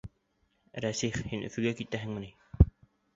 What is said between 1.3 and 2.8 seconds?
һин Өфөгә китәһеңме ни?